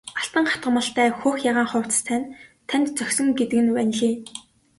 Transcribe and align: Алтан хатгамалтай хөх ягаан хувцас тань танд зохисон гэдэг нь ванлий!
Алтан 0.19 0.45
хатгамалтай 0.51 1.07
хөх 1.19 1.35
ягаан 1.51 1.69
хувцас 1.69 2.01
тань 2.07 2.27
танд 2.69 2.87
зохисон 2.97 3.27
гэдэг 3.37 3.59
нь 3.63 3.73
ванлий! 3.75 4.15